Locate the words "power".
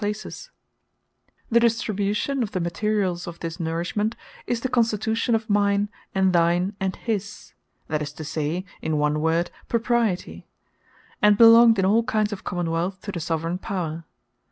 13.59-14.03